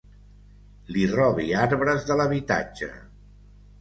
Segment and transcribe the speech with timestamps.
[0.95, 2.91] Li robi arbres de l'habitatge.